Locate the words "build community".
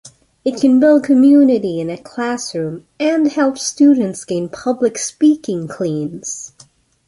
0.79-1.79